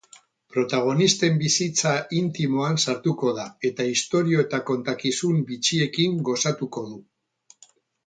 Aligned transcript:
Protagonisten 0.53 1.37
bizitza 1.41 1.91
intimoan 2.21 2.81
sartuko 2.87 3.35
da, 3.41 3.47
eta 3.71 3.87
istorio 3.93 4.43
eta 4.47 4.63
kontakizun 4.73 5.41
bitxiekin 5.53 6.21
gozatuko 6.33 6.89
du. 6.93 7.03